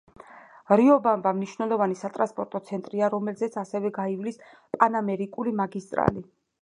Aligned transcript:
რიობამბა 0.79 1.33
მნიშვნელოვანი 1.41 1.97
სატრანსპორტო 1.99 2.61
ცენტრია, 2.69 3.11
რომელზეც 3.17 3.59
ასევე 3.67 3.93
გაივლის 3.99 4.41
პანამერიკული 4.79 5.55
მაგისტრალი. 5.61 6.27